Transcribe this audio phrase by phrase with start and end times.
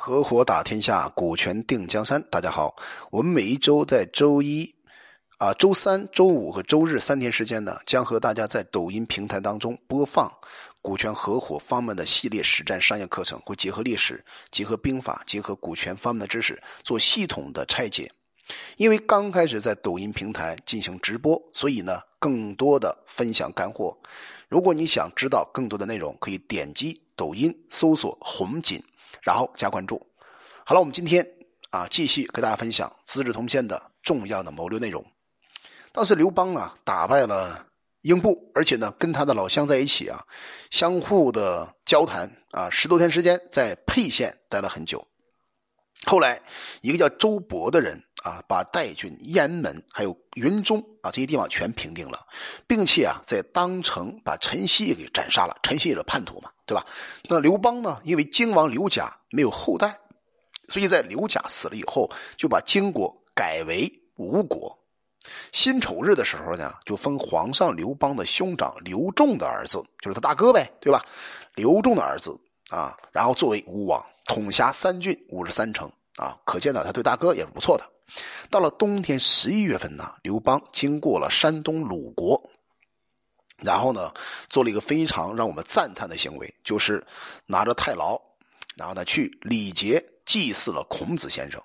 [0.00, 2.22] 合伙打天下，股权定江山。
[2.30, 2.72] 大家好，
[3.10, 4.72] 我们每一周在周一、
[5.38, 10.32] 啊周三、周五和周日三天时间呢，将和大家在抖音平台当中播放
[10.80, 18.08] 股权合伙方面的系列实战商业课程，会结合历史、结合兵法、结合股权方面的知识，做系统的拆解。
[18.76, 23.98] 因为刚开始在抖音平台进行直播，所以呢，更多的分享干货。
[24.48, 28.80] 如果你想知道更多的内容，可以点击抖音搜索“红锦”。
[29.22, 30.04] 然后加关注。
[30.64, 31.26] 好了，我们今天
[31.70, 35.04] 啊继续给大家分享《资治通鉴》的重要的谋略内容。
[35.92, 37.66] 当时刘邦啊打败了
[38.02, 40.22] 英布，而且呢跟他的老乡在一起啊，
[40.70, 45.06] 相互的交谈啊，十多天时间在沛县待了很久。
[46.06, 46.40] 后来
[46.80, 52.24] 一个叫周勃的人啊，把代郡、雁门还有云中啊这些地方全平定了，
[52.66, 55.56] 并且啊在当城把陈豨给斩杀了。
[55.62, 56.50] 陈豨也是叛徒嘛。
[56.68, 56.84] 对吧？
[57.30, 57.98] 那刘邦呢？
[58.04, 59.98] 因为荆王刘贾没有后代，
[60.68, 64.78] 所以在刘贾死了以后，就把荆国改为吴国。
[65.52, 71.04] 辛丑日的时候呢，就封皇上刘邦的兄长刘仲的儿子，就是他大哥呗，对吧？
[71.54, 72.38] 刘仲的儿子
[72.70, 77.84] 啊，然后作为吴王，统辖三郡五十三城啊，可见呢，他对大哥也是不错的。
[78.48, 82.40] 到了冬天十一月份呢，刘邦经过了山东鲁国。
[83.58, 84.14] 然后呢，
[84.48, 87.04] 做了一个非常让我们赞叹的行为，就是
[87.44, 88.16] 拿着太牢，
[88.78, 91.60] 然后呢去礼节祭祀了孔子先生。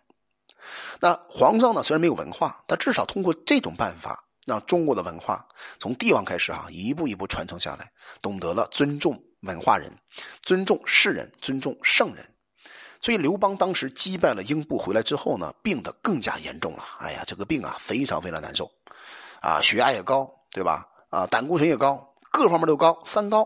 [0.99, 5.47] 那皇上呢虽然没有文化，但至少通过这种办法，让中国的文化
[5.79, 7.91] 从帝王开始哈，一步一步传承下来，
[8.21, 9.91] 懂得了尊重文化人，
[10.41, 12.27] 尊重士人，尊重圣人。
[13.01, 16.83] 所以刘邦当时击败了英布回来之后呢，病得更加严重了。
[16.99, 18.71] 哎呀，这个病啊非常非常难受，
[19.41, 20.87] 啊血压也高，对吧？
[21.09, 23.45] 啊，胆固醇也高，各方面都高，三高，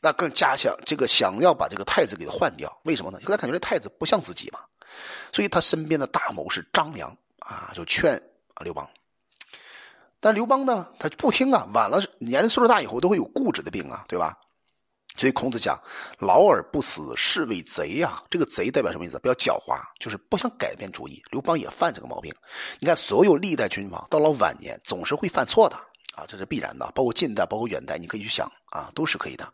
[0.00, 3.18] 那更加想这个想要把这个太子给换掉，为什么呢？
[3.20, 4.60] 因为他感觉这太子不像自己嘛，
[5.32, 8.20] 所以他身边的大谋士张良啊，就劝
[8.60, 8.88] 刘邦，
[10.20, 14.38] 但刘邦呢，他就不听啊，晚了年龄岁数大以后都会有固执的病啊，对吧？
[15.16, 15.78] 所以孔子讲，
[16.18, 18.22] 老而不死，是谓贼呀。
[18.30, 19.18] 这个贼代表什么意思？
[19.18, 21.20] 比较狡猾，就是不想改变主意。
[21.30, 22.32] 刘邦也犯这个毛病。
[22.78, 25.76] 你看，所有历代君王到了晚年总是会犯错的。
[26.20, 29.52] 啊，这是必然的，包括近代，包括远代，你可以去想啊，都是可以的。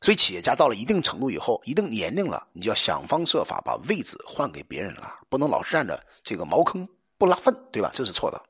[0.00, 7.90] 所以，企业家到了一定程度以后，一定年龄了，你就要想方设法把位置换给别人了，不能老是占着这个茅坑不拉粪，对吧？
[7.94, 8.40] 这是错的。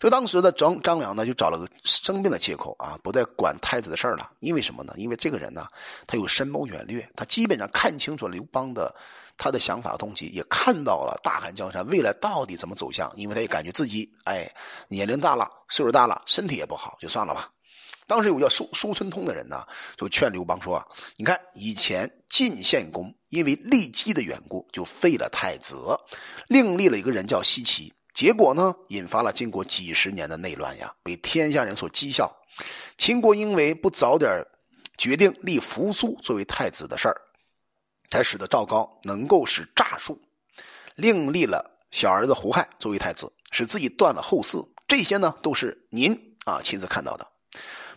[0.00, 4.30] 就当时的张张良呢，就找了个生病的借口啊，不再管太子的事儿了。
[4.40, 4.92] 因为什么呢？
[4.96, 5.66] 因为这个人呢，
[6.06, 8.94] 他有深谋远虑，他基本上看清楚刘邦的
[9.36, 13.12] 他的想法动机，也看到了大汉江山未来到底怎么走向。
[13.16, 14.48] 因为他也感觉自己哎
[14.88, 17.50] 年龄大了，岁数大了，身体也不好，就算了吧。
[18.06, 20.82] 当时有叫叔叔孙通的人呢，就劝刘邦说
[21.18, 25.76] ：“你看以前晋献公因为骊姬的缘故，就废了太子，
[26.46, 32.28] 另立了一个人叫奚齐。”结果呢，引发了经过几十年的内乱呀，被天下人所讥笑。
[32.96, 34.44] 秦国因为不早点
[34.96, 37.16] 决定立扶苏作为太子的事儿，
[38.10, 40.20] 才使得赵高能够使诈术，
[40.96, 44.68] 另立了小儿子胡亥作为太子，使自己断了后嗣。
[44.88, 47.24] 这些呢，都是您啊亲自看到的。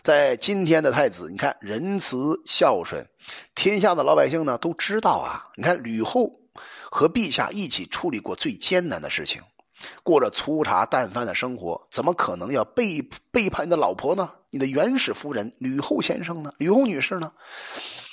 [0.04, 3.04] 在今天的太子，你看仁慈孝顺，
[3.56, 5.50] 天下的老百姓呢都知道啊。
[5.56, 6.30] 你看吕后
[6.92, 9.42] 和陛下一起处理过最艰难的事情。
[10.02, 14.30] 过着粗茶淡饭的生活，怎么可能要背背叛你的老婆呢？
[14.50, 16.52] 你的原始夫人吕后先生呢？
[16.58, 17.32] 吕后女士呢？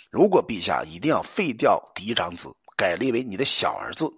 [0.09, 4.11] 如果陛下一定要废掉嫡长子，改立为你的小儿子，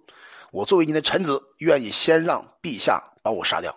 [0.50, 3.76] 我作为你的臣子，愿意先让陛下把我杀掉，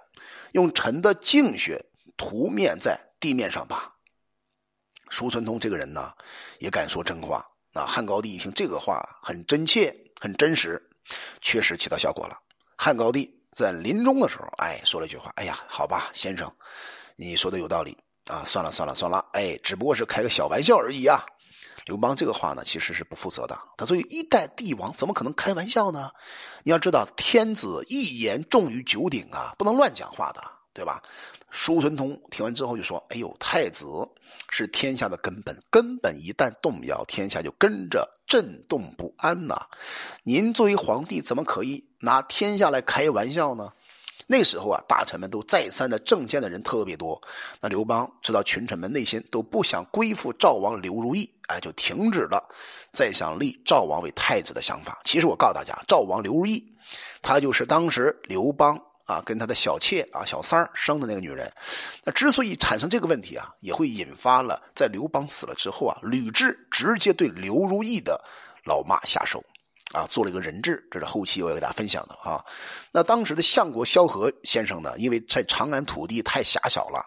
[0.54, 1.84] 用臣的净血
[2.16, 3.94] 涂面在地面上吧。
[5.10, 6.14] 叔孙通这个人呢，
[6.60, 7.46] 也敢说真话。
[7.74, 10.82] 那汉高帝一听这个话，很真切，很真实，
[11.42, 12.40] 确实起到效果了。
[12.78, 13.34] 汉高帝。
[13.56, 16.54] 在临终的时候，哎，说了一句话：“哎呀，好吧，先生，
[17.16, 21.26] 你说的有道理啊，算了算了算了，哎，只不过是开个小玩笑而已啊。”
[21.86, 23.58] 刘邦这个话呢，其实是不负责的。
[23.78, 26.12] 他作为一代帝王，怎么可能开玩笑呢？
[26.64, 30.44] 你要知道，天子一言重于九鼎啊，不能乱讲话的，
[30.76, 31.02] 对吧？
[31.50, 33.86] 叔孙通听完之后就说：“哎呦，太子
[34.50, 39.66] 是天下的根本，根本一旦动摇，天下就跟着震动不安呐。
[40.24, 43.72] 您作为皇帝，怎么可以拿天下来开玩笑呢？”
[44.28, 47.22] 那时候啊，大臣们都再三的政见的人特别多。
[47.62, 52.44] 那刘邦知道群臣们内心都不想归附赵王刘如意，哎，就停止了
[52.92, 55.00] 再想立赵王为太子的想法。
[55.06, 56.76] 其实我告诉大家，赵王刘如意，
[57.22, 58.78] 他就是当时刘邦。
[59.06, 61.52] 啊，跟他的小妾啊，小三儿生的那个女人，
[62.04, 68.20] 那之所以产生这个问题啊，也会引发了在刘邦死了之后啊，吕雉直接对刘如意的
[68.64, 69.44] 老妈下手。
[69.94, 72.44] 啊，做了一个人质，这是后期我要给大家分享的啊。
[72.92, 77.06] 那当时的相国萧何先生呢，因为在长安土地太狭小了，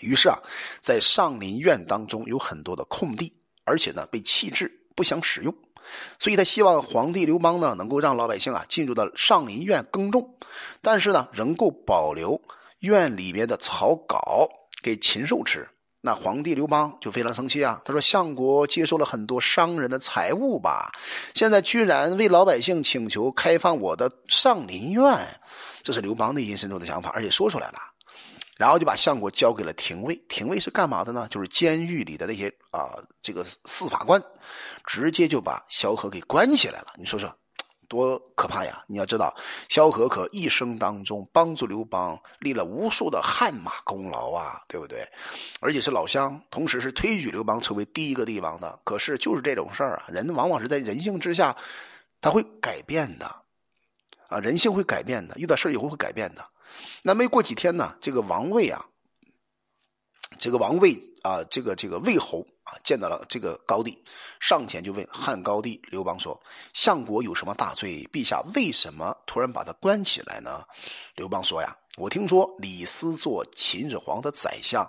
[0.00, 0.38] 于是啊，
[0.80, 5.54] 在上林苑当中有很多的空地，而且呢被弃置，不想使用，
[6.18, 10.36] 所以他希望皇帝刘邦呢能够让老百姓啊进入到上林苑耕种，
[10.80, 12.40] 但是呢能够保留
[12.80, 14.48] 院里面的草稿
[14.82, 15.68] 给禽兽吃。
[16.04, 17.80] 那皇帝刘邦就非常生气啊！
[17.84, 20.90] 他说：“相国接受了很多商人的财物吧？
[21.32, 25.16] 现在居然为老百姓请求开放我的上林苑，
[25.84, 27.78] 这是刘邦内心深处的想法，而且说出来了。
[28.56, 30.14] 然后就把相国交给了廷尉。
[30.28, 31.26] 廷尉是干嘛的呢？
[31.30, 34.22] 就是监狱里的那些啊，这个司法官，
[34.84, 36.92] 直接就把萧何给关起来了。
[36.96, 37.32] 你说说。”
[37.88, 38.82] 多可怕呀！
[38.86, 39.36] 你要知道，
[39.68, 45.06] 萧何可一生当中帮助刘邦立了无数的汗马功劳啊，对不对？
[45.60, 48.80] 而且是老乡，同时是推举刘邦成为第一个帝王的。
[48.82, 51.54] 可是就是这种事儿啊，人往往是在人性之下，
[52.22, 53.26] 他会改变的，
[54.28, 56.42] 啊，人性会改变的，遇到事以后会改变的。
[57.02, 58.86] 那没过几天呢，这个王位啊，
[60.38, 60.96] 这个王位。
[61.22, 63.96] 啊，这个这个魏侯啊，见到了这个高帝，
[64.40, 66.36] 上前就问汉高帝刘邦说
[66.74, 68.04] ：“相国有什么大罪？
[68.12, 70.64] 陛下为什么突然把他关起来呢？”
[71.14, 74.84] 刘邦说：“呀，我听说李斯做秦始皇的宰相，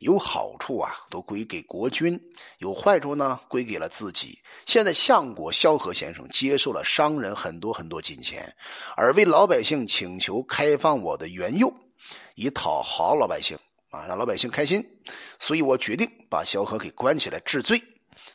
[0.00, 2.18] 有好处啊，都归给国君；
[2.58, 4.36] 有坏处呢，归给了自己。
[4.66, 8.52] 现在相国萧何先生接受了商人很多很多金钱，
[8.96, 11.72] 而为老百姓请求开放我的原囿，
[12.34, 13.56] 以讨好老百姓。”
[13.90, 14.84] 啊，让老百姓开心，
[15.38, 17.82] 所以我决定把萧何给关起来治罪。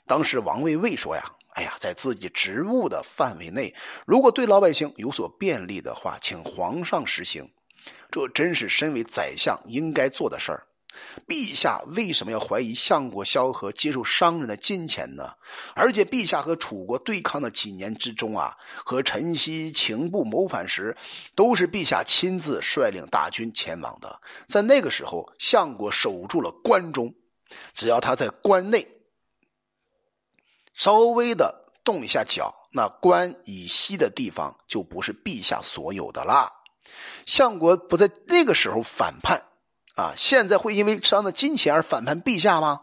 [0.07, 1.23] 当时王卫卫说呀
[1.53, 3.73] ：“哎呀，在自己职务的范围内，
[4.07, 7.47] 如果对老百姓有所便利的话，请皇上实行。
[8.09, 10.65] 这真是身为宰相应该做的事儿。”
[11.27, 15.33] 陛下为什么要怀疑相国萧何接受商人的金钱呢？
[15.75, 20.95] 而且陛下和楚国对抗的几年之中啊，和陈豨、秦部谋反时，
[21.35, 24.19] 都是陛下亲自率领大军前往的。
[24.47, 27.13] 在那个时候，相国守住了关中，
[27.73, 28.87] 只要他在关内
[30.73, 36.51] 稍微的动一下脚，那关以西的地方就不是陛下所有的啦。
[37.25, 39.43] 相国不在那个时候反叛。
[39.95, 42.81] 啊，现在会因为伤的金钱而反叛陛下吗？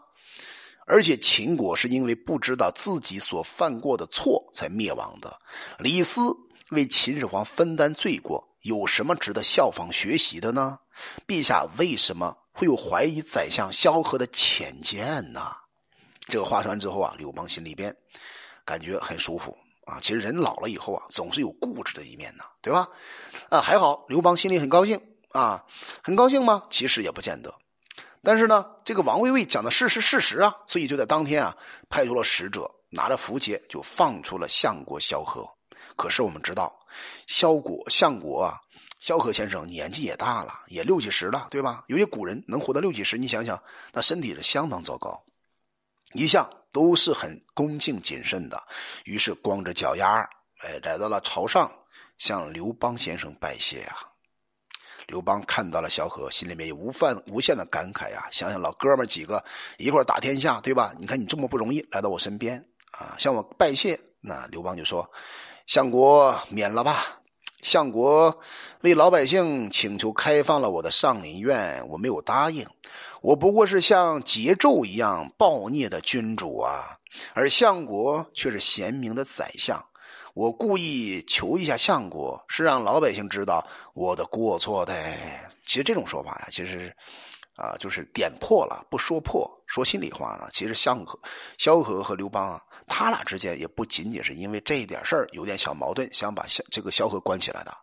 [0.85, 5.39] 而且秦国是因为不知道自己所犯过的错才灭亡的。
[5.77, 6.21] 李斯
[6.69, 10.79] 为秦始皇分担罪过，有什么值得效仿学习的呢？
[11.27, 15.51] 陛下为什么会有怀疑宰相萧何的浅见呢？
[16.27, 17.95] 这个话说完之后啊，刘邦心里边
[18.65, 19.99] 感觉很舒服啊。
[20.01, 22.87] 其实人老了以后啊，总是有固执的一面呢，对吧？
[23.49, 25.01] 啊，还好，刘邦心里很高兴。
[25.33, 25.65] 啊，
[26.03, 26.63] 很高兴吗？
[26.69, 27.53] 其实也不见得。
[28.23, 31.57] 但是呢，这个王卫卫讲的事是事实啊，所以就在当天啊，
[31.89, 35.49] 派出了使者，拿着符节就放出了相国萧何。
[35.95, 36.71] 可是我们知道，
[37.25, 38.59] 萧国相国啊，
[38.99, 41.83] 萧何先生年纪也大了，也六七十了，对吧？
[41.87, 43.61] 有些古人能活到六七十，你想想，
[43.91, 45.23] 那身体是相当糟糕，
[46.13, 48.61] 一向都是很恭敬谨慎的。
[49.05, 50.21] 于是光着脚丫，
[50.59, 51.71] 哎，来到了朝上，
[52.19, 54.10] 向刘邦先生拜谢啊。
[55.07, 58.27] 刘邦看到了萧何，心里面有无范无限的感慨呀！
[58.31, 59.43] 想想老哥们几个
[59.77, 60.93] 一块打天下，对吧？
[60.97, 63.99] 你看你这么不容易来到我身边啊，向我拜谢。
[64.21, 65.09] 那刘邦就说
[65.67, 67.19] ：“相国免了吧，
[67.61, 68.39] 相国
[68.81, 72.67] 为老百姓请求开放了我的上林苑，我没有答应。
[73.21, 76.97] 我不过是像桀纣一样暴虐的君主啊，
[77.33, 79.83] 而相国却是贤明的宰相。”
[80.33, 84.93] 我故意求一下相国，是让老百姓知道我的过错的。
[85.65, 86.95] 其实这种说法呀，其实
[87.55, 89.49] 啊，就是点破了不说破。
[89.67, 91.17] 说心里话呢，其实相和、
[91.57, 97.75] 萧何和刘邦啊，他俩之间也不仅仅是因为这一点事儿有点小矛盾，想把萧这个萧何关起来的。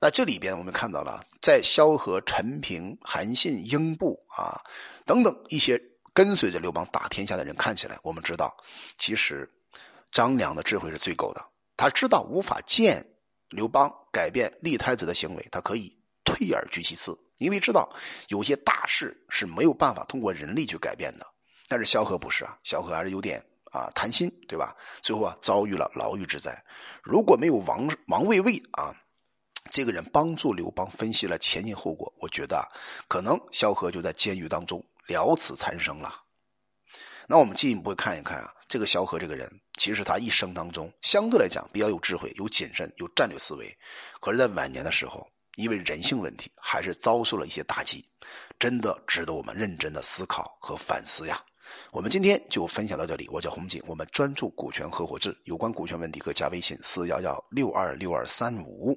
[0.00, 4.60] 那这里边我们看到了，在萧何、陈平、韩信、英布啊
[5.04, 5.80] 等等一些
[6.14, 8.56] 跟随着刘邦打天下的人看起来，我们知道，
[8.98, 9.50] 其实
[10.10, 11.44] 张良的智慧是最够的。
[11.76, 13.04] 他知道无法见
[13.48, 17.92] 刘邦改变立太子的行为，他可以退而居其次，因为知道
[18.28, 21.26] 有些大事是没有办法通过人力去改变的。
[21.68, 24.76] 但是萧何不是啊，萧何还是有点啊贪心，对吧？
[25.00, 26.64] 最后啊遭遇了牢狱之灾。
[27.02, 28.94] 如果没有王王卫卫啊
[29.70, 32.68] 这个人帮助刘邦分析了前因后果，我觉得
[33.08, 36.22] 可能萧何就在监狱当中了此残生了。
[37.32, 43.74] 那我们进一步看一看啊，这个萧何这个人，其实他一生当中相对来讲比较有智慧、有谨慎、有战略思维，
[44.20, 48.04] 可是，在晚年的时候，因为人性问题，还是遭受了一些打击，
[48.58, 51.42] 真的值得我们认真的思考和反思呀。
[51.90, 58.94] 我们今天就分享到这里，我叫洪景，我们专注股权合伙制，有关股权问题可加微信四幺幺六二六二三五。